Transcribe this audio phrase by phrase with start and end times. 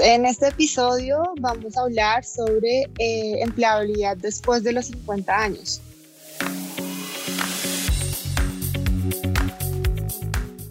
[0.00, 5.80] En este episodio vamos a hablar sobre eh, empleabilidad después de los 50 años.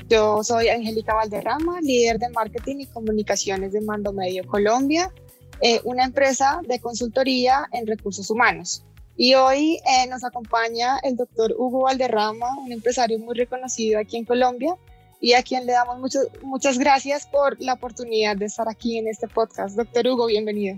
[0.08, 5.12] Yo soy Angélica Valderrama, líder de marketing y comunicaciones de Mando Medio Colombia,
[5.60, 8.86] eh, una empresa de consultoría en recursos humanos.
[9.18, 14.24] Y hoy eh, nos acompaña el doctor Hugo Valderrama, un empresario muy reconocido aquí en
[14.24, 14.78] Colombia
[15.20, 19.28] y a quien le damos muchas gracias por la oportunidad de estar aquí en este
[19.28, 19.76] podcast.
[19.76, 20.78] Doctor Hugo, bienvenido.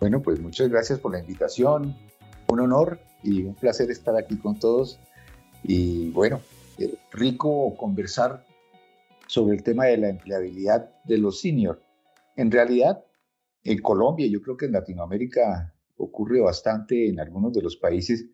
[0.00, 1.96] Bueno, pues muchas gracias por la invitación.
[2.48, 4.98] Un honor y un placer estar aquí con todos.
[5.62, 6.40] Y bueno,
[6.78, 8.44] eh, rico conversar
[9.26, 11.80] sobre el tema de la empleabilidad de los seniors.
[12.36, 13.04] En realidad,
[13.64, 18.26] en Colombia, yo creo que en Latinoamérica ocurre bastante en algunos de los países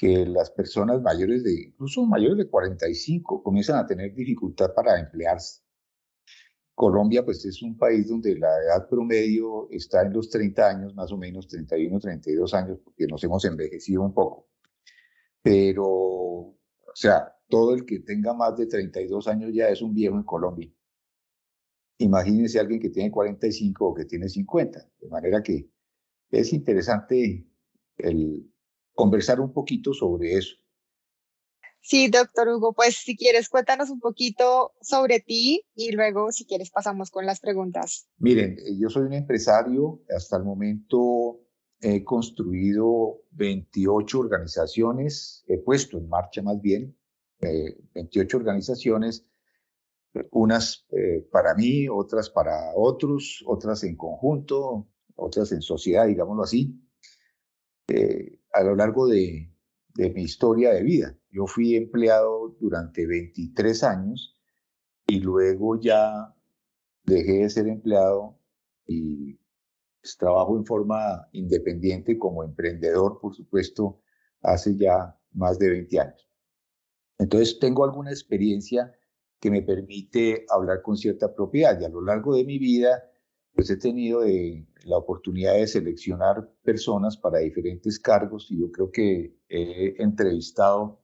[0.00, 5.60] que las personas mayores de, incluso mayores de 45, comienzan a tener dificultad para emplearse.
[6.74, 11.12] Colombia, pues es un país donde la edad promedio está en los 30 años, más
[11.12, 14.48] o menos 31, 32 años, porque nos hemos envejecido un poco.
[15.42, 20.16] Pero, o sea, todo el que tenga más de 32 años ya es un viejo
[20.16, 20.72] en Colombia.
[21.98, 24.80] Imagínense alguien que tiene 45 o que tiene 50.
[24.98, 25.68] De manera que
[26.30, 27.46] es interesante
[27.98, 28.50] el
[28.94, 30.56] conversar un poquito sobre eso.
[31.82, 36.70] Sí, doctor Hugo, pues si quieres cuéntanos un poquito sobre ti y luego si quieres
[36.70, 38.06] pasamos con las preguntas.
[38.18, 41.40] Miren, eh, yo soy un empresario, hasta el momento
[41.80, 46.94] he construido 28 organizaciones, he puesto en marcha más bien
[47.40, 49.26] 28 eh, organizaciones,
[50.32, 56.78] unas eh, para mí, otras para otros, otras en conjunto, otras en sociedad, digámoslo así,
[57.88, 59.48] eh, a lo largo de,
[59.96, 61.16] mi historia de vida.
[61.30, 64.36] Yo fui empleado durante 23 años
[65.06, 66.34] y luego ya
[67.04, 68.38] dejé de ser empleado
[68.86, 69.38] y
[70.00, 74.00] pues, trabajo en forma independiente como emprendedor, por supuesto,
[74.42, 76.28] hace ya más de 20 años.
[77.18, 78.92] Entonces tengo alguna experiencia
[79.38, 83.09] que me permite hablar con cierta propiedad y a lo largo de mi vida
[83.54, 88.90] pues he tenido eh, la oportunidad de seleccionar personas para diferentes cargos y yo creo
[88.90, 91.02] que he entrevistado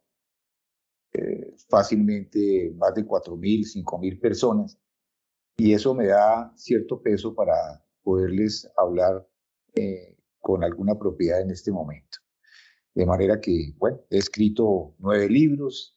[1.13, 4.79] eh, fácilmente más de 4.000, 5.000 personas
[5.57, 9.27] y eso me da cierto peso para poderles hablar
[9.75, 12.19] eh, con alguna propiedad en este momento.
[12.95, 15.97] De manera que, bueno, he escrito nueve libros,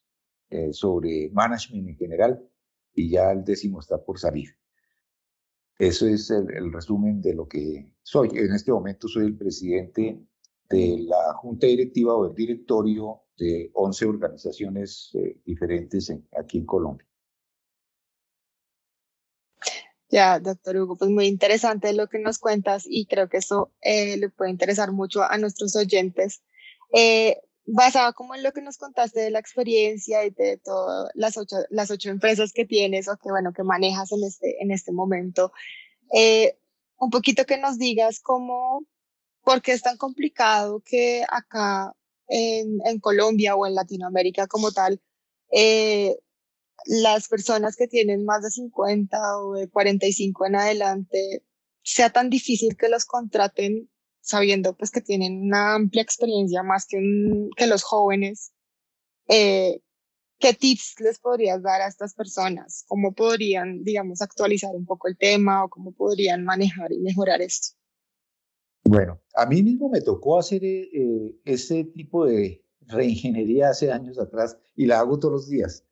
[0.51, 2.49] eh, sobre management en general
[2.95, 4.58] y ya el décimo está por salir.
[5.79, 8.29] Eso es el, resumen de lo que soy.
[8.33, 10.19] En este momento soy el presidente
[10.69, 17.07] de la junta directiva o el directorio de 11 organizaciones eh, diferentes aquí en Colombia.
[20.09, 24.17] Ya, doctor Hugo, pues muy interesante lo que nos cuentas y creo que eso eh,
[24.17, 26.41] le puede interesar mucho a nuestros oyentes.
[26.91, 27.37] Eh,
[27.71, 31.57] basado como en lo que nos contaste de la experiencia y de todas las ocho,
[31.69, 35.51] las ocho empresas que tienes o que, bueno, que manejas en este, en este momento,
[36.13, 36.57] eh,
[36.97, 38.85] un poquito que nos digas cómo,
[39.43, 41.93] por qué es tan complicado que acá
[42.27, 45.01] en, en Colombia o en Latinoamérica como tal,
[45.51, 46.17] eh,
[46.85, 51.43] las personas que tienen más de 50 o de 45 en adelante,
[51.83, 53.89] sea tan difícil que los contraten
[54.21, 56.97] sabiendo pues que tienen una amplia experiencia más que,
[57.55, 58.51] que los jóvenes,
[59.27, 59.81] eh,
[60.39, 62.85] ¿qué tips les podrías dar a estas personas?
[62.87, 67.75] ¿Cómo podrían, digamos, actualizar un poco el tema o cómo podrían manejar y mejorar esto?
[68.83, 74.57] Bueno, a mí mismo me tocó hacer eh, ese tipo de reingeniería hace años atrás
[74.75, 75.85] y la hago todos los días.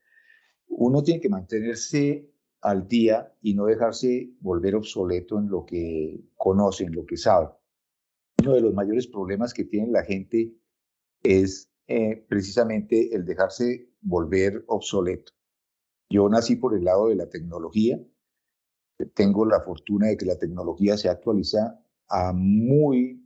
[0.67, 2.29] Uno tiene que mantenerse
[2.61, 7.49] al día y no dejarse volver obsoleto en lo que conoce, en lo que sabe
[8.47, 10.56] uno de los mayores problemas que tiene la gente
[11.22, 15.34] es eh, precisamente el dejarse volver obsoleto.
[16.09, 18.00] Yo nací por el lado de la tecnología.
[19.13, 23.21] Tengo la fortuna de que la tecnología se actualiza a muy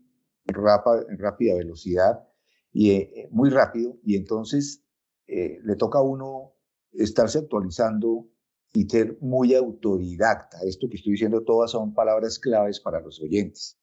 [0.47, 2.27] rápida velocidad
[2.73, 4.83] y eh, muy rápido y entonces
[5.27, 6.55] eh, le toca a uno
[6.91, 8.27] estarse actualizando
[8.73, 10.57] y ser muy autodidacta.
[10.63, 13.80] Esto que estoy diciendo todas son palabras claves para los oyentes.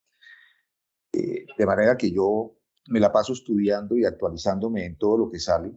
[1.12, 2.56] Eh, de manera que yo
[2.88, 5.72] me la paso estudiando y actualizándome en todo lo que sale,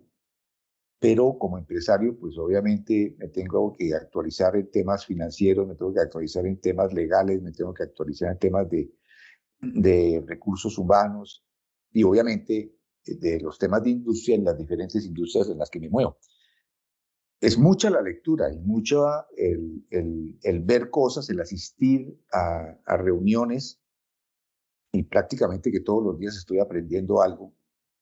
[0.99, 6.01] pero como empresario, pues obviamente me tengo que actualizar en temas financieros, me tengo que
[6.01, 8.93] actualizar en temas legales, me tengo que actualizar en temas de,
[9.61, 11.45] de recursos humanos
[11.91, 12.75] y obviamente
[13.05, 16.17] de los temas de industria en las diferentes industrias en las que me muevo.
[17.39, 23.80] es mucha la lectura y mucho el, el, ver cosas, el asistir a, reuniones
[24.91, 27.53] y prácticamente que todos los días estoy aprendiendo algo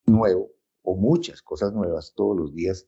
[0.06, 0.52] nuevo
[0.82, 2.88] o muchas cosas nuevas todos los días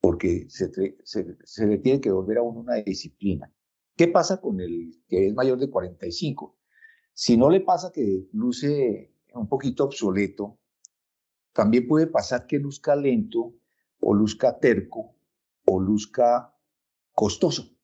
[0.00, 0.70] porque se,
[1.04, 3.52] se, se le tiene que volver a uno una disciplina.
[3.96, 6.56] ¿Qué pasa con el que es mayor de 45?
[7.12, 10.58] Si no le pasa que luce un poquito obsoleto,
[11.52, 13.54] también puede pasar que luzca lento
[14.00, 15.14] o luzca terco
[15.66, 16.56] o luzca
[17.12, 17.76] costoso.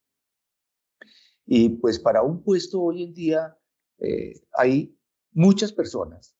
[1.44, 3.58] Y pues para un puesto hoy en día
[3.98, 4.95] eh, hay
[5.36, 6.34] muchas personas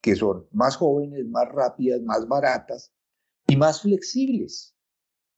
[0.00, 2.92] que son más jóvenes, más rápidas, más baratas
[3.48, 4.76] y más flexibles.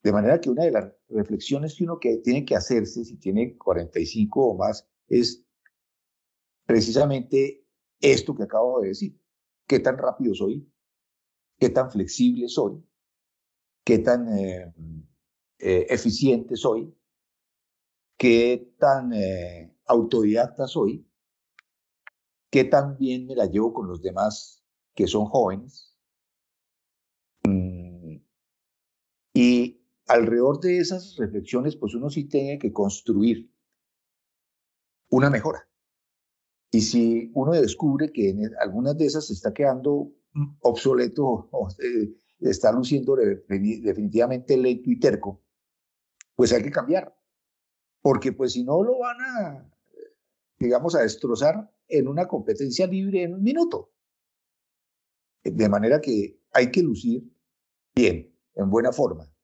[0.03, 4.49] De manera que una de las reflexiones que uno tiene que hacerse si tiene 45
[4.49, 5.45] o más es
[6.67, 7.67] precisamente
[8.01, 9.19] esto que acabo de decir.
[9.67, 10.71] ¿Qué tan rápido soy?
[11.59, 12.85] ¿Qué tan flexible soy?
[13.83, 14.75] ¿Qué tan eh,
[15.59, 16.95] eh, eficiente soy?
[18.19, 21.07] ¿Qué tan eh, autodidacta soy?
[22.55, 24.65] ¿Qué tan bien me la llevo con los demás
[24.95, 25.99] que son jóvenes?
[27.43, 28.19] Mm,
[29.35, 33.53] y alrededor de esas reflexiones, pues uno sí tiene que construir
[35.11, 35.69] una mejora.
[36.71, 40.12] Y si uno descubre que en algunas de esas se está quedando
[40.61, 45.43] obsoleto o eh, está luciendo definitivamente lento y terco,
[46.37, 47.19] pues hay que cambiar.
[48.01, 49.74] Porque pues si no lo van a,
[50.59, 53.93] digamos, a destrozar en una competencia libre en un minuto.
[55.43, 57.25] De manera que hay que lucir
[57.95, 59.35] bien, en buena forma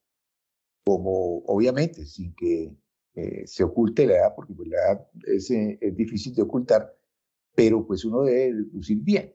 [0.85, 2.77] como obviamente sin que
[3.15, 6.97] eh, se oculte la edad, porque pues, la edad es, eh, es, difícil de ocultar,
[7.55, 9.35] pero pues uno debe lucir bien.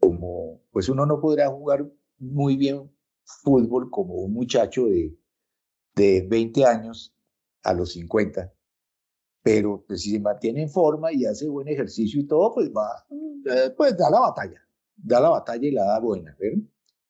[0.00, 2.90] Como pues uno no podrá jugar muy bien
[3.24, 5.14] fútbol como un muchacho de,
[5.94, 7.14] de 20 años
[7.62, 8.52] a los 50,
[9.48, 13.06] pero pues si se mantiene en forma y hace buen ejercicio y todo, pues va,
[13.10, 14.62] eh, pues da la batalla,
[14.94, 16.62] da la batalla y la da buena, ¿verdad?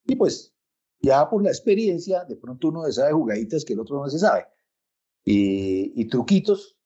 [0.05, 0.55] Y pues
[1.01, 4.47] ya por la experiencia, de pronto uno sabe jugaditas que el otro no se sabe.
[5.25, 6.79] Y, truquitos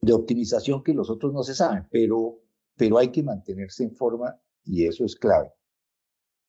[0.00, 2.40] de optimización que los otros no se saben, pero,
[2.76, 5.52] pero hay que mantenerse en forma y eso es clave.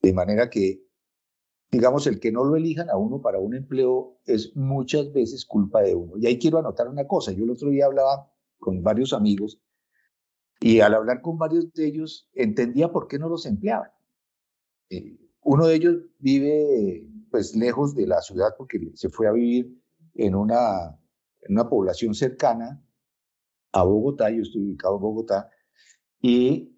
[0.02, 0.84] De manera que,
[1.76, 5.82] digamos, el que no lo elijan a uno para un empleo es muchas veces culpa
[5.82, 6.14] de uno.
[6.18, 7.34] Y ahí quiero anotar una cosa.
[7.34, 9.62] Yo el otro día hablaba con varios amigos
[10.62, 13.92] y al hablar con varios de ellos entendía por qué no los empleaban.
[14.90, 19.78] Eh, uno de ellos vive pues lejos de la ciudad porque se fue a vivir
[20.14, 20.98] en una,
[21.42, 22.82] en una población cercana
[23.74, 25.50] a Bogotá, yo estoy ubicado en Bogotá,
[26.22, 26.74] y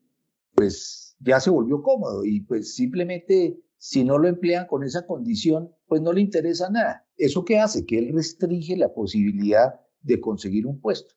[0.55, 5.73] pues ya se volvió cómodo y pues simplemente si no lo emplean con esa condición,
[5.87, 7.07] pues no le interesa nada.
[7.15, 7.85] ¿Eso qué hace?
[7.85, 11.15] Que él restringe la posibilidad de conseguir un puesto,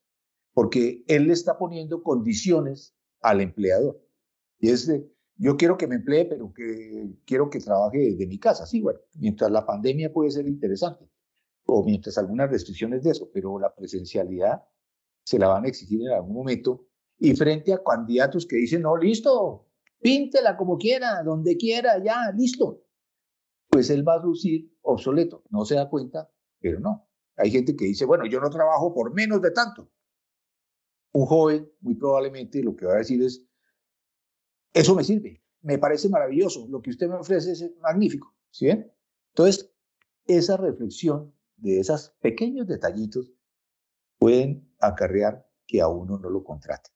[0.52, 4.00] porque él le está poniendo condiciones al empleador.
[4.58, 8.38] Y es de, yo quiero que me emplee, pero que quiero que trabaje desde mi
[8.38, 8.66] casa.
[8.66, 11.08] Sí, bueno, mientras la pandemia puede ser interesante,
[11.64, 14.62] o mientras algunas restricciones de eso, pero la presencialidad
[15.24, 16.86] se la van a exigir en algún momento.
[17.18, 19.69] Y frente a candidatos que dicen, no, listo,
[20.00, 22.84] píntela como quiera, donde quiera, ya, listo.
[23.68, 25.44] Pues él va a lucir obsoleto.
[25.50, 27.08] No se da cuenta, pero no.
[27.36, 29.90] Hay gente que dice, bueno, yo no trabajo por menos de tanto.
[31.12, 33.44] Un joven, muy probablemente, lo que va a decir es,
[34.72, 38.92] eso me sirve, me parece maravilloso, lo que usted me ofrece es magnífico, ¿sí ven?
[39.30, 39.72] Entonces,
[40.26, 43.32] esa reflexión de esos pequeños detallitos
[44.18, 46.90] pueden acarrear que a uno no lo contrate.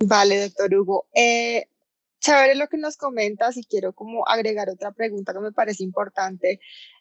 [0.00, 1.08] Vale, doctor Hugo.
[1.12, 1.66] Eh,
[2.20, 6.60] chévere lo que nos comentas y quiero como agregar otra pregunta que me parece importante.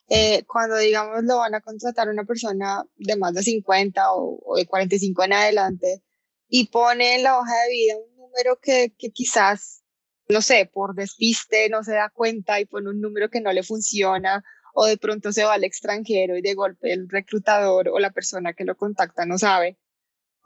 [0.10, 4.56] Eh, cuando digamos lo van a contratar una persona de más de 50 o, o
[4.58, 6.04] de 45 en adelante,
[6.50, 9.84] y pone en la hoja de vida un número que, que quizás,
[10.30, 13.64] no sé, por despiste no se da cuenta y pone un número que no le
[13.64, 18.12] funciona o de pronto se va al extranjero y de golpe el reclutador o la
[18.12, 19.78] persona que lo contacta no sabe.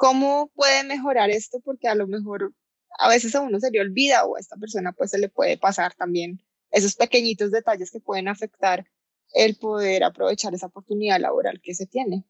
[0.02, 1.60] ¿Cómo puede mejorar esto?
[1.64, 2.56] Porque a lo mejor
[2.98, 5.60] a veces a uno se le olvida o a esta persona pues se le puede
[5.60, 6.42] pasar también
[6.72, 8.88] esos pequeñitos detalles que pueden afectar
[9.36, 12.26] el poder aprovechar esa oportunidad laboral que se tiene.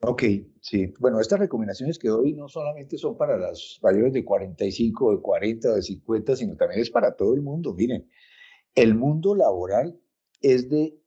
[0.00, 0.22] Ok,
[0.60, 0.94] sí.
[1.00, 5.74] Bueno, estas recomendaciones que doy no solamente son para las mayores de 45, de 40,
[5.74, 7.74] de 50, sino también es para todo el mundo.
[7.74, 8.08] Miren,
[8.76, 10.00] el mundo laboral
[10.40, 11.02] es de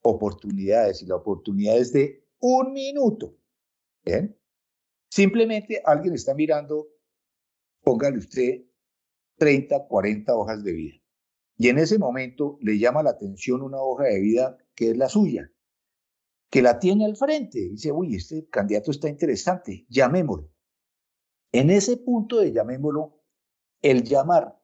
[0.00, 3.36] oportunidades y la oportunidad es de un minuto.
[4.04, 4.36] ¿Bien?
[5.12, 6.88] Simplemente alguien está mirando,
[7.82, 8.62] póngale usted
[9.36, 10.94] 30, 40 hojas de vida.
[11.58, 15.10] Y en ese momento le llama la atención una hoja de vida que es la
[15.10, 15.52] suya,
[16.48, 17.58] que la tiene al frente.
[17.58, 20.50] Dice, uy, este candidato está interesante, llamémoslo.
[21.52, 23.22] En ese punto de llamémoslo,
[23.82, 24.58] el llamar,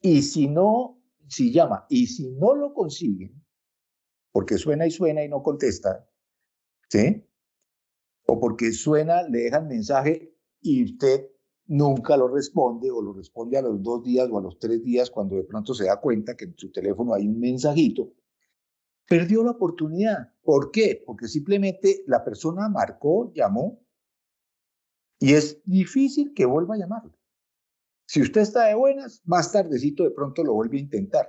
[0.00, 3.40] y si no, si llama, y si no lo consiguen,
[4.32, 6.10] porque suena y suena y no contesta,
[6.88, 7.28] ¿sí?
[8.32, 11.28] O porque suena, le dejan mensaje y usted
[11.66, 15.10] nunca lo responde o lo responde a los dos días o a los tres días
[15.10, 18.14] cuando de pronto se da cuenta que en su teléfono hay un mensajito,
[19.06, 20.32] perdió la oportunidad.
[20.40, 21.02] ¿Por qué?
[21.04, 23.84] Porque simplemente la persona marcó, llamó
[25.18, 27.14] y es difícil que vuelva a llamarlo.
[28.06, 31.26] Si usted está de buenas, más tardecito de pronto lo vuelve a intentar.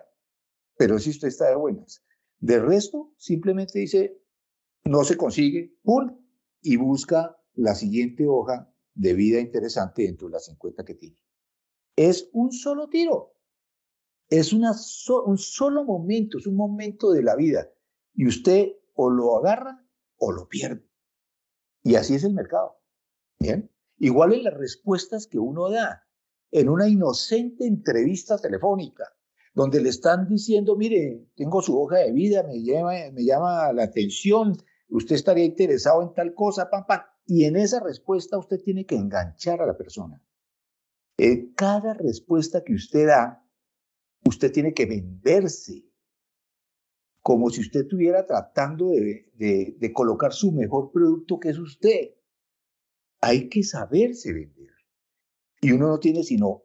[0.77, 2.01] Pero si usted está de buenas.
[2.39, 4.23] De resto, simplemente dice,
[4.85, 6.22] no se consigue, ¡pum!
[6.63, 11.17] Y busca la siguiente hoja de vida interesante dentro de las 50 que tiene.
[11.95, 13.35] Es un solo tiro.
[14.29, 14.63] Es un
[15.37, 17.69] solo momento, es un momento de la vida.
[18.15, 19.85] Y usted o lo agarra
[20.17, 20.89] o lo pierde.
[21.83, 22.79] Y así es el mercado.
[23.39, 23.69] Bien.
[23.97, 26.07] Igual en las respuestas que uno da
[26.51, 29.05] en una inocente entrevista telefónica,
[29.53, 33.83] donde le están diciendo, mire, tengo su hoja de vida, me llama, me llama la
[33.83, 34.57] atención,
[34.89, 37.01] usted estaría interesado en tal cosa, pam, pam.
[37.25, 40.21] Y en esa respuesta usted tiene que enganchar a la persona.
[41.17, 43.45] En cada respuesta que usted da,
[44.25, 45.85] usted tiene que venderse
[47.23, 52.15] como si usted estuviera tratando de, colocar su mejor producto que es usted.
[53.21, 54.71] Hay que saberse vender.
[55.61, 56.63] Y uno no tiene sino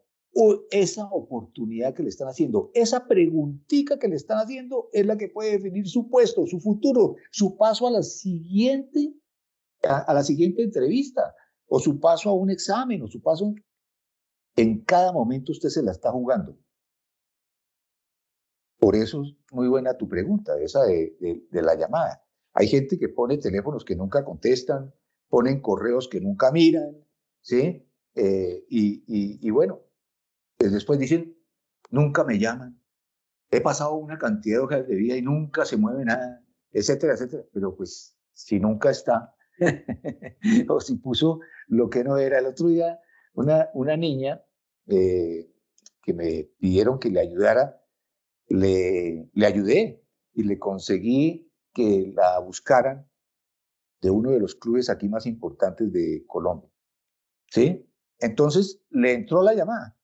[0.71, 5.29] esa oportunidad que le están haciendo, esa preguntita que le están haciendo es la que
[5.29, 9.15] puede definir su puesto, su futuro, su paso a la siguiente
[9.83, 11.35] a, la siguiente entrevista,
[11.67, 13.55] o su paso a un examen, o su paso...
[14.57, 16.59] En cada momento usted se la está jugando.
[18.81, 22.25] Por eso es muy buena tu pregunta, esa de, la llamada.
[22.55, 24.93] Hay gente que pone teléfonos que nunca contestan,
[25.29, 26.97] ponen correos que nunca miran,
[27.41, 27.87] ¿sí?
[28.17, 29.83] Eh, y, bueno,
[30.59, 31.37] después dicen,
[31.91, 32.81] nunca me llaman.
[33.51, 37.45] He pasado una cantidad de hojas de vida y nunca se mueve nada, etcétera, etcétera.
[37.53, 39.35] Pero pues si nunca está,
[40.69, 42.39] o si puso lo que no era.
[42.39, 43.01] El otro día,
[43.35, 44.43] una, una niña
[44.87, 45.51] eh,
[46.03, 47.81] que me pidieron que le ayudara,
[48.49, 53.09] le, le ayudé y le conseguí que la buscaran
[54.01, 56.71] de uno de los clubes aquí más importantes de Colombia.
[57.51, 57.89] ¿Sí?
[58.19, 59.99] Entonces le entró la llamada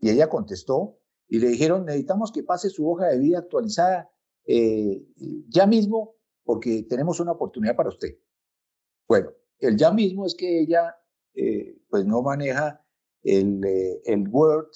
[0.00, 4.10] y ella contestó y le dijeron, necesitamos que pase su hoja de vida actualizada
[4.46, 5.06] eh,
[5.48, 8.18] ya mismo porque tenemos una oportunidad para usted.
[9.06, 10.96] Bueno, el ya mismo es que ella
[11.34, 12.84] eh, pues no maneja
[13.22, 14.70] el, eh, el, Word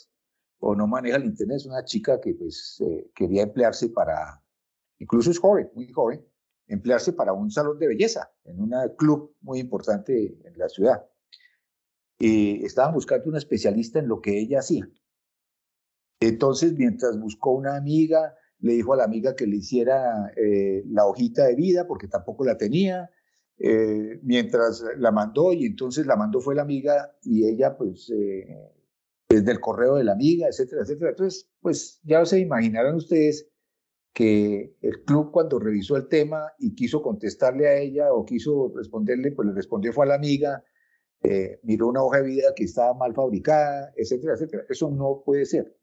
[0.58, 2.82] o no maneja el Internet, es una chica que pues
[3.14, 4.42] quería emplearse para,
[4.98, 6.24] incluso es joven, muy joven,
[6.68, 11.04] emplearse para un salón de belleza en un club muy importante en la ciudad.
[12.18, 14.88] Y estaban buscando una especialista en lo que ella hacía.
[16.20, 20.32] Entonces, mientras buscó una amiga, le dijo a la amiga que le hiciera
[20.86, 23.10] la hojita de vida porque tampoco la tenía
[23.58, 28.46] eh, mientras la mandó y entonces la mandó fue la amiga y ella pues eh,
[29.28, 31.10] desde el correo de la amiga, etcétera, etcétera.
[31.10, 33.48] Entonces, pues ya se imaginarán ustedes
[34.12, 39.32] que el club cuando revisó el tema y quiso contestarle a ella o quiso responderle,
[39.32, 40.64] pues le respondió fue a la amiga,
[41.24, 44.64] eh, miró una hoja de vida que estaba mal fabricada, etcétera, etcétera.
[44.68, 45.74] Eso no puede ser.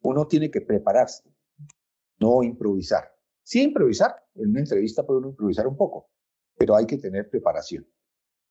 [0.00, 1.22] Uno tiene que prepararse,
[2.18, 3.14] no improvisar.
[3.42, 6.08] Sí improvisar, en una entrevista puede uno improvisar un poco,
[6.56, 7.86] pero hay que tener preparación.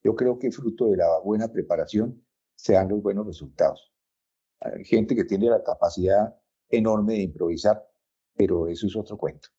[0.04, 2.24] Yo creo que fruto de la buena preparación
[2.56, 3.92] se dan los buenos resultados.
[4.60, 6.38] Hay gente que tiene la capacidad
[6.70, 7.84] enorme de improvisar,
[8.36, 9.50] pero eso es otro cuento.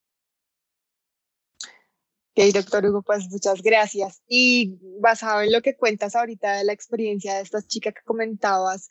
[2.40, 4.22] Ok, doctor Hugo, pues muchas gracias.
[4.26, 8.88] Y basado en lo que cuentas ahorita de la experiencia de estas chicas que comentabas,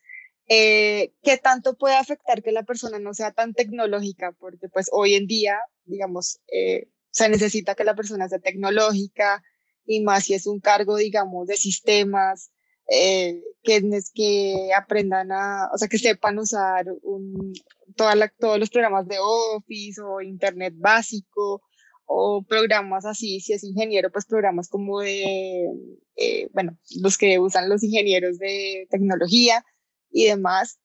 [0.48, 4.34] eh, ¿qué tanto puede afectar que la persona no sea tan tecnológica?
[4.34, 9.44] Porque pues hoy en día, digamos, eh, se necesita que la persona sea tecnológica
[9.86, 12.51] y más si es un cargo, digamos, de sistemas,
[12.88, 13.82] eh, que,
[14.13, 17.53] que aprendan a, o sea, que sepan usar un,
[17.96, 21.63] toda la, todos los programas de Office o Internet básico
[22.12, 25.70] o programas así, si es ingeniero, pues programas como de,
[26.16, 29.63] eh, bueno, los que usan los ingenieros de tecnología
[30.10, 30.80] y demás.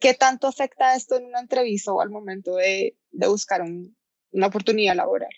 [0.00, 3.62] ¿Qué tanto afecta esto en una entrevista o al momento de, de buscar
[4.32, 5.28] una oportunidad laboral?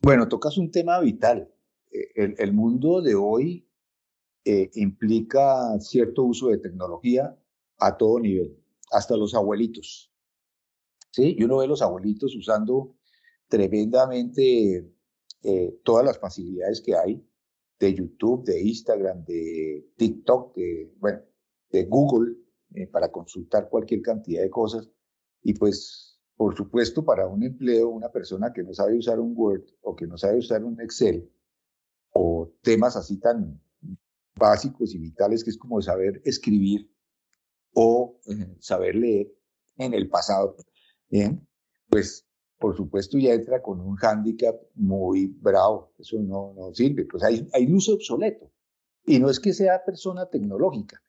[0.00, 1.52] Bueno, tocas un tema vital.
[1.90, 3.68] Eh, el, mundo de hoy
[4.44, 7.36] eh, implica cierto uso de tecnología
[7.78, 8.56] a todo nivel,
[8.92, 10.12] hasta los abuelitos.
[11.10, 11.34] ¿sí?
[11.36, 12.94] Y uno ve los abuelitos usando
[13.48, 14.90] tremendamente
[15.42, 17.24] eh, todas las facilidades que hay
[17.78, 21.20] de YouTube, de Instagram, de TikTok, de, bueno,
[21.70, 22.36] de Google,
[22.74, 24.88] eh, para consultar cualquier cantidad de cosas.
[25.42, 29.64] Y pues, por supuesto, para un empleo, una persona que no sabe usar un Word
[29.82, 31.30] o que no sabe usar un Excel
[32.12, 33.60] o temas así tan
[34.36, 36.90] básicos y vitales que es como saber escribir
[37.74, 39.32] o eh, saber leer
[39.76, 40.56] en el pasado,
[41.10, 41.46] ¿bien?
[41.88, 42.26] pues
[42.64, 47.46] por supuesto ya entra con un hándicap muy bravo, eso no, no sirve, pues hay,
[47.52, 48.50] hay luz obsoleto.
[49.04, 51.02] Y no es que sea persona tecnológica,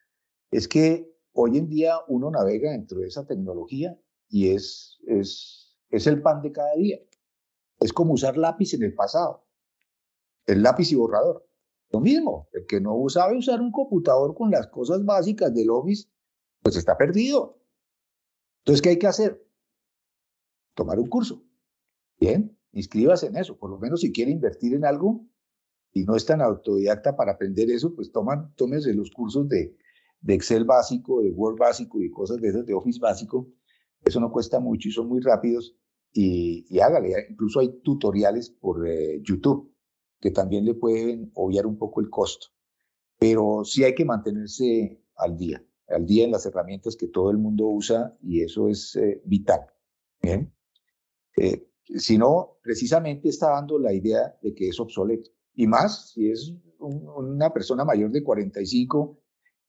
[0.51, 3.97] es que hoy en día uno navega dentro de esa tecnología
[4.27, 6.99] y es, es, es el pan de cada día.
[7.79, 9.47] Es como usar lápiz en el pasado,
[10.47, 11.47] el lápiz y borrador.
[11.89, 16.09] Lo mismo, el que no sabe usar un computador con las cosas básicas del Office,
[16.61, 17.61] pues está perdido.
[18.59, 19.41] Entonces, ¿qué hay que hacer?
[20.73, 21.44] Tomar un curso.
[22.19, 23.57] Bien, inscríbase en eso.
[23.57, 25.25] Por lo menos si quiere invertir en algo
[25.91, 29.75] y no es tan autodidacta para aprender eso, pues toman, tómese los cursos de,
[30.21, 33.47] de Excel básico, de Word básico y cosas de esas de Office básico.
[34.03, 35.75] Eso no cuesta mucho y son muy rápidos.
[36.11, 39.73] Y, y hágale, incluso hay tutoriales por eh, YouTube
[40.19, 42.47] que también le pueden obviar un poco el costo.
[43.19, 47.37] Pero sí hay que mantenerse al día, al día en las herramientas que todo el
[47.37, 49.61] mundo usa y eso es eh, vital.
[50.21, 50.53] Bien.
[51.37, 55.29] Eh, si no, precisamente está dando la idea de que es obsoleto.
[55.53, 59.19] Y más si es una persona mayor de 45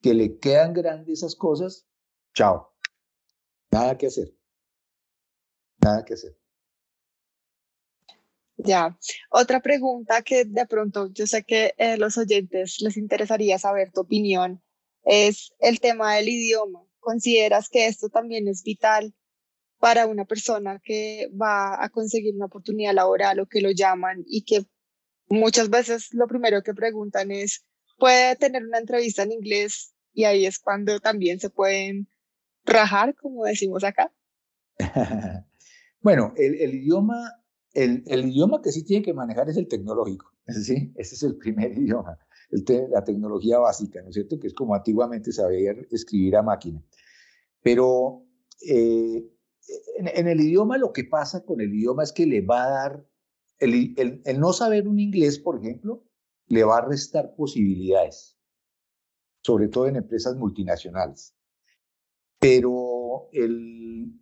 [0.01, 1.87] que le quedan grandes esas cosas,
[2.35, 2.73] chao.
[3.71, 4.35] Nada que hacer.
[5.83, 6.37] Nada que hacer.
[8.59, 8.99] Ya,
[9.31, 14.01] otra pregunta que de pronto yo sé que eh, los oyentes les interesaría saber tu
[14.01, 14.63] opinión
[15.03, 16.83] es el tema del idioma.
[16.99, 19.15] ¿Consideras que esto también es vital
[19.79, 24.45] para una persona que va a conseguir una oportunidad laboral o que lo llaman y
[24.45, 24.65] que
[25.29, 27.65] muchas veces lo primero que preguntan es,
[27.99, 29.95] ¿puede tener una entrevista en inglés?
[30.13, 32.09] Y ahí es cuando también se pueden
[32.65, 34.13] rajar, como decimos acá.
[36.01, 37.33] bueno, el, el idioma
[37.77, 40.93] el, idioma que sí tiene que manejar es el tecnológico, ¿sí?
[40.97, 42.19] Ese es el primer idioma,
[42.51, 44.39] el la tecnología básica, ¿no es cierto?
[44.39, 46.83] Que es como antiguamente sabía escribir a máquina.
[47.63, 48.25] Pero
[48.67, 49.25] eh,
[49.97, 53.07] en, el idioma lo que pasa con el idioma es que le va a dar,
[53.59, 56.05] el, el, no saber un inglés, por ejemplo,
[56.49, 58.39] le va a restar posibilidades,
[59.43, 61.35] sobre todo en empresas multinacionales.
[62.39, 64.21] Pero el,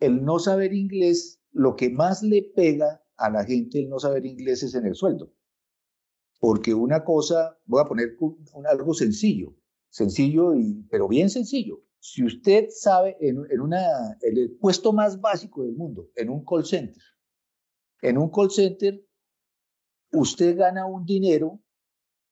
[0.00, 4.26] el no saber inglés lo que más le pega a la gente el no saber
[4.26, 5.32] inglés es en el sueldo.
[6.40, 8.16] Porque una cosa, voy a poner
[8.68, 9.54] algo sencillo,
[9.90, 11.84] sencillo, y, pero bien sencillo.
[12.04, 17.02] Si usted sabe en, una, el puesto más básico del mundo, en un call center,
[18.00, 19.00] en un call center,
[20.10, 21.60] usted gana un dinero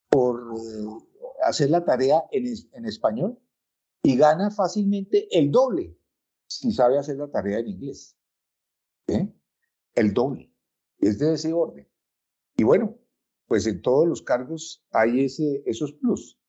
[0.08, 3.38] por eh, hacer la tarea en, en español
[4.02, 5.96] y gana fácilmente el doble
[6.48, 8.16] si sabe hacer la tarea en inglés.
[9.06, 10.52] el doble.
[10.98, 11.88] Es de ese orden.
[12.56, 12.98] Y bueno,
[13.46, 16.40] pues en todos los cargos hay ese, esos plus.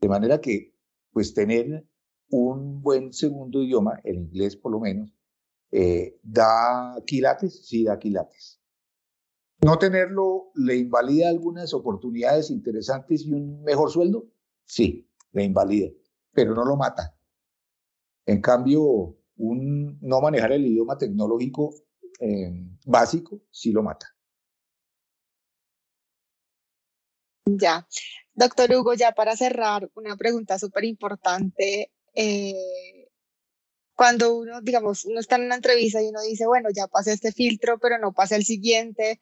[0.00, 0.72] De manera que,
[1.12, 1.84] pues tener
[2.30, 5.12] un buen segundo idioma, el inglés por lo menos,
[5.72, 8.60] eh, da quilates, sí da quilates.
[9.62, 14.26] No tenerlo le invalida algunas oportunidades interesantes y un mejor sueldo,
[14.64, 15.90] sí, le invalida,
[16.32, 17.14] pero no lo mata.
[18.26, 21.74] En cambio, un, no manejar el idioma tecnológico
[22.20, 22.52] eh,
[22.86, 24.06] básico sí lo mata.
[27.44, 27.86] Ya.
[28.34, 31.90] Doctor Hugo, ya para cerrar, una pregunta súper importante.
[32.14, 33.08] Eh,
[33.94, 37.32] cuando uno, digamos, uno está en una entrevista y uno dice, bueno, ya pasé este
[37.32, 39.20] filtro, pero no pasé el siguiente,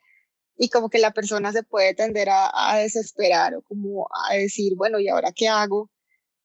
[0.57, 4.74] y como que la persona se puede tender a, a desesperar o como a decir,
[4.77, 5.90] bueno, ¿y ahora qué hago?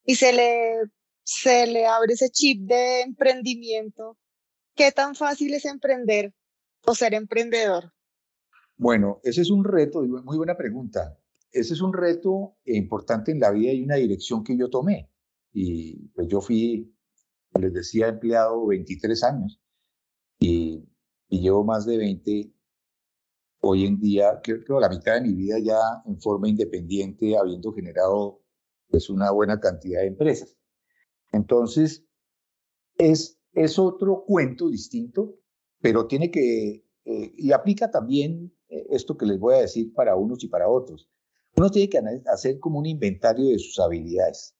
[0.05, 0.75] Y se le,
[1.23, 4.17] se le abre ese chip de emprendimiento.
[4.75, 6.33] ¿Qué tan fácil es emprender
[6.85, 7.93] o ser emprendedor?
[8.77, 11.17] Bueno, ese es un reto, muy buena pregunta.
[11.51, 15.09] Ese es un reto importante en la vida y una dirección que yo tomé.
[15.53, 16.93] Y pues yo fui,
[17.59, 19.61] les decía, empleado 23 años
[20.39, 20.89] y,
[21.29, 22.53] llevo más de 20
[23.61, 27.71] hoy en día, creo que la mitad de mi vida ya en forma independiente, habiendo
[27.73, 28.43] generado
[28.89, 30.55] pues una buena cantidad de empresas.
[31.31, 32.05] Entonces,
[32.97, 35.39] es, es otro cuento distinto
[35.83, 40.15] pero tiene que, eh, y aplica también eh, esto que les voy a decir para
[40.15, 41.09] unos y para otros.
[41.57, 41.99] Uno tiene que
[42.33, 44.55] hacer como un inventario de sus habilidades.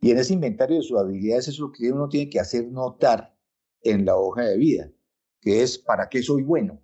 [0.00, 3.36] Y en ese inventario de sus habilidades es lo que uno tiene que hacer notar
[3.82, 4.92] en la hoja de vida.
[5.40, 6.82] que es ¿para qué soy bueno?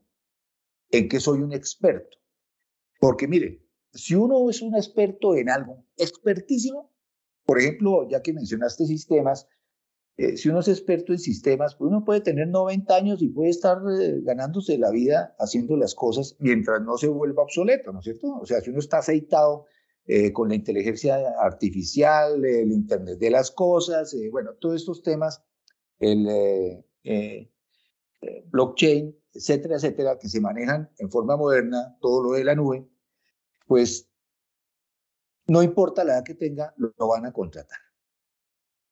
[0.91, 2.19] ¿En qué soy un experto?
[3.01, 6.93] Porque mire, si uno es un experto en algo, expertísimo,
[7.45, 9.49] por ejemplo, ya que mencionaste sistemas,
[10.17, 13.51] eh, si uno es experto en sistemas, pues uno puede tener 90 años y puede
[13.51, 18.05] estar eh, ganándose la vida haciendo las cosas mientras no se vuelva obsoleto, ¿no es
[18.05, 18.39] cierto?
[18.41, 19.67] O sea, si uno está aceitado
[20.07, 25.43] eh, con la inteligencia artificial, el Internet de las cosas, bueno, todos estos temas,
[25.99, 26.85] el
[28.47, 32.87] blockchain, etcétera, etcétera, que se manejan en forma moderna, todo lo de la nube,
[33.67, 34.09] pues
[35.47, 37.79] no importa la edad que tenga, lo, van a contratar.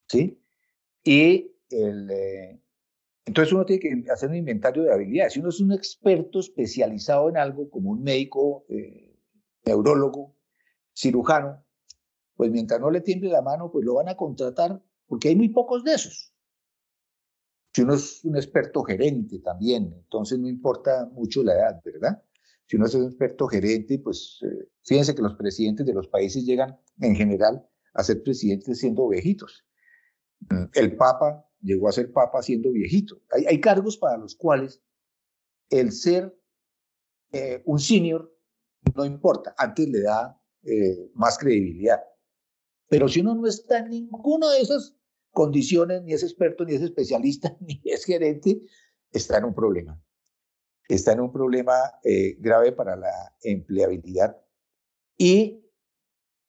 [0.09, 0.38] ¿Sí?
[1.05, 2.61] Y el, eh,
[3.25, 5.35] entonces uno tiene que hacer un inventario de habilidades.
[5.35, 9.16] Si uno es un experto especializado en algo, como un médico, eh,
[9.64, 10.37] neurólogo,
[10.95, 11.65] cirujano,
[12.37, 15.49] pues mientras no le tiemble la mano, pues lo van a contratar porque hay muy
[15.49, 16.35] pocos de esos.
[17.75, 22.23] Si uno es un experto gerente también, entonces no importa mucho la edad, ¿verdad?
[22.67, 26.45] Si uno es un experto gerente, pues eh, fíjense que los presidentes de los países
[26.45, 29.65] llegan en general a ser presidentes siendo viejitos.
[30.51, 33.23] Mm, el Papa llegó a ser Papa siendo viejito.
[33.31, 34.83] Hay, cargos para los cuales
[35.71, 36.37] el ser
[37.33, 38.33] eh, un senior
[38.95, 42.01] no importa, antes le da eh, más credibilidad.
[42.88, 44.96] Pero si uno no está en ninguna de esas
[45.31, 48.62] condiciones, ni es experto, ni es especialista, ni es gerente,
[49.11, 50.01] está en un problema.
[50.88, 54.37] Está en un problema eh, grave para la empleabilidad
[55.16, 55.59] y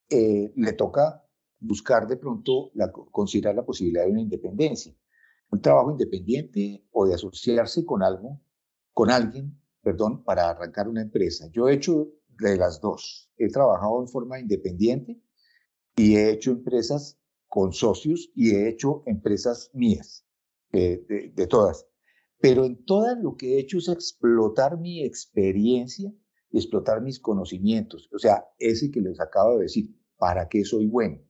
[0.10, 1.24] le toca
[1.64, 4.94] buscar de pronto la, considerar la posibilidad de una independencia,
[5.50, 8.42] un trabajo independiente o de asociarse con algo,
[8.92, 11.48] con alguien, perdón, para arrancar una empresa.
[11.52, 13.32] Yo he hecho de las dos.
[13.38, 15.22] He trabajado en forma independiente
[15.96, 20.26] y he hecho empresas con socios y he hecho empresas mías,
[20.72, 21.86] eh, de, todas.
[22.40, 26.12] Pero en todas lo que he hecho es explotar mi experiencia
[26.50, 28.10] y explotar mis conocimientos.
[28.12, 31.22] O sea, ese que les acabo de decir, ¿para qué soy bueno?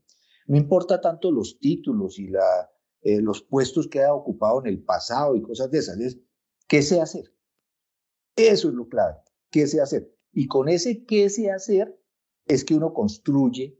[0.47, 4.83] No importa tanto los títulos y la, eh, los puestos que ha ocupado en el
[4.83, 6.19] pasado y cosas de esas, es
[6.67, 7.33] qué sé hacer.
[8.37, 9.17] Eso es lo clave,
[9.51, 10.12] qué sé hacer.
[10.33, 11.97] Y con ese qué sé hacer
[12.45, 13.79] es que uno construye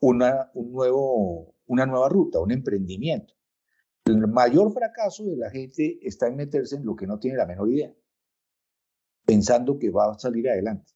[0.00, 3.34] una, un nuevo, una nueva ruta, un emprendimiento.
[4.06, 7.46] El mayor fracaso de la gente está en meterse en lo que no tiene la
[7.46, 7.94] menor idea,
[9.26, 10.94] pensando que va a salir adelante.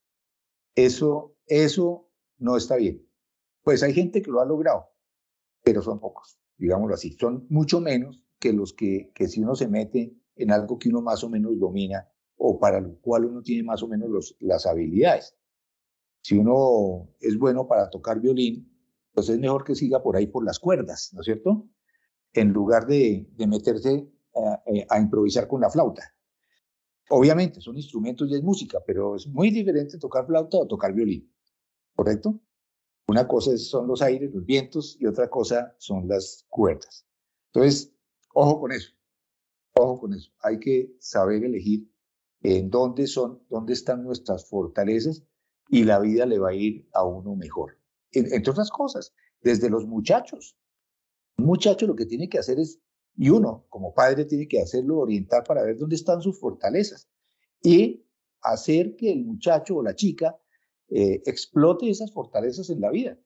[0.74, 3.06] Eso, eso no está bien.
[3.62, 4.88] Pues hay gente que lo ha logrado,
[5.62, 7.12] pero son pocos, digámoslo así.
[7.12, 11.02] Son mucho menos que los que, que si uno se mete en algo que uno
[11.02, 14.66] más o menos domina o para lo cual uno tiene más o menos los, las
[14.66, 15.36] habilidades.
[16.22, 18.68] Si uno es bueno para tocar violín,
[19.12, 21.68] pues es mejor que siga por ahí por las cuerdas, ¿no es cierto?
[22.32, 26.02] En lugar de, de meterse a, eh, a improvisar con la flauta.
[27.10, 31.30] Obviamente son instrumentos y es música, pero es muy diferente tocar flauta o tocar violín,
[31.94, 32.40] ¿correcto?
[33.08, 37.04] Una cosa son los aires, los vientos, y otra cosa son las cuerdas.
[37.52, 37.92] Entonces,
[38.32, 38.92] ojo con eso,
[39.74, 40.30] ojo con eso.
[40.40, 41.91] Hay que saber elegir
[42.42, 45.22] en dónde son, dónde están nuestras fortalezas
[45.68, 47.78] y la vida le va a ir a uno mejor.
[48.12, 50.58] entre otras cosas, desde los muchachos.
[51.38, 52.80] Un muchacho lo que tiene que hacer es,
[53.16, 57.08] y uno como padre tiene que hacerlo, orientar para ver dónde están sus fortalezas
[57.62, 58.04] y
[58.42, 60.38] hacer que el muchacho o la chica
[60.88, 63.18] eh, explote esas fortalezas en la vida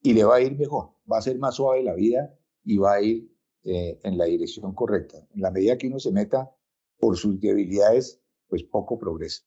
[0.00, 2.94] y le va a ir mejor, va a ser más suave la vida y va
[2.94, 3.30] a ir
[3.64, 5.18] eh, en la dirección correcta.
[5.34, 6.50] En la medida que uno se meta
[6.98, 9.42] por sus debilidades, pues poco progresa.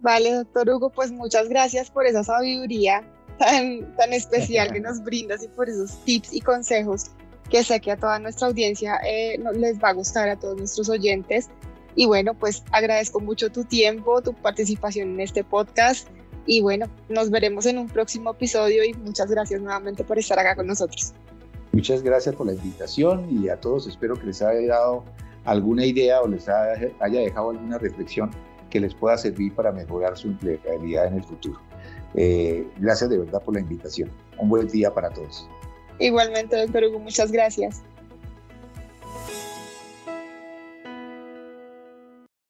[0.00, 3.02] Vale, doctor Hugo, pues muchas gracias por esa sabiduría
[3.38, 7.10] tan, tan especial que nos brindas y por esos tips y consejos
[7.50, 10.88] que sé que a toda nuestra audiencia eh, les va a gustar, a todos nuestros
[10.88, 11.48] oyentes.
[11.94, 16.08] Y bueno, pues agradezco mucho tu tiempo, tu participación en este podcast.
[16.46, 20.56] Y bueno, nos veremos en un próximo episodio y muchas gracias nuevamente por estar acá
[20.56, 21.12] con nosotros.
[21.72, 25.04] Muchas gracias por la invitación y a todos espero que les haya dado
[25.44, 28.30] alguna idea o les haya dejado alguna reflexión
[28.70, 31.60] que les pueda servir para mejorar su empleabilidad en el futuro.
[32.14, 34.10] Eh, gracias de verdad por la invitación.
[34.38, 35.48] Un buen día para todos.
[35.98, 37.82] Igualmente, doctor Hugo, muchas gracias.